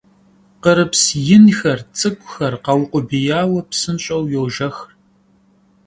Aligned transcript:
Khırıps 0.61 1.03
yinxer, 1.27 1.79
ts'ık'uxer 1.95 2.53
kheukhubiyaue, 2.63 3.61
psınş'eu 3.69 4.23
yojjex. 4.33 4.77